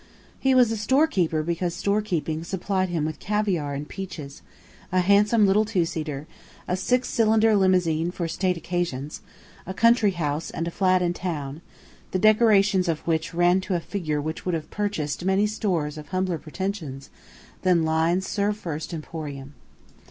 [0.39, 4.41] He was a store keeper because store keeping supplied him with caviare and peaches,
[4.91, 6.25] a handsome little two seater,
[6.67, 9.21] a six cylinder limousine for state occasions,
[9.67, 11.61] a country house and a flat in town,
[12.09, 16.07] the decorations of which ran to a figure which would have purchased many stores of
[16.07, 17.11] humbler pretensions
[17.61, 19.53] than Lyne's Serve First Emporium.